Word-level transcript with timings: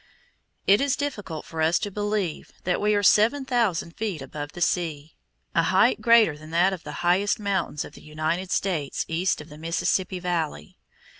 It 0.65 0.81
is 0.81 0.95
difficult 0.95 1.45
for 1.45 1.61
us 1.61 1.77
to 1.77 1.91
believe 1.91 2.51
that 2.63 2.81
we 2.81 2.95
are 2.95 3.03
seven 3.03 3.45
thousand 3.45 3.95
feet 3.97 4.19
above 4.19 4.53
the 4.53 4.59
sea, 4.59 5.13
a 5.53 5.61
height 5.61 6.01
greater 6.01 6.35
than 6.35 6.49
that 6.49 6.73
of 6.73 6.81
the 6.83 6.91
highest 7.05 7.39
mountains 7.39 7.85
in 7.85 7.91
the 7.91 8.01
United 8.01 8.49
States 8.49 9.05
east 9.07 9.41
of 9.41 9.49
the 9.49 9.59
Mississippi 9.59 10.17
Valley. 10.19 10.75